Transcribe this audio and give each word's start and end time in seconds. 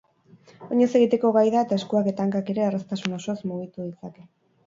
Oinez 0.75 0.87
egiteko 0.99 1.31
gai 1.35 1.43
da 1.57 1.59
eta 1.67 1.77
eskuak 1.81 2.09
eta 2.11 2.25
hankak 2.27 2.49
ere 2.53 2.65
erraztasun 2.69 3.15
osoz 3.21 3.37
mugitu 3.51 3.85
ditzake. 3.87 4.27